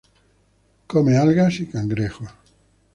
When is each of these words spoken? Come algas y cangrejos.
Come 0.87 1.15
algas 1.15 1.59
y 1.59 1.67
cangrejos. 1.67 2.31